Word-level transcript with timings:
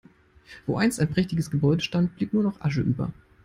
Wo 0.65 0.77
einst 0.77 0.99
ein 0.99 1.11
prächtiges 1.11 1.51
Gebäude 1.51 1.83
stand, 1.83 2.15
blieb 2.15 2.33
nur 2.33 2.41
noch 2.41 2.59
Asche 2.61 2.81
über. 2.81 3.13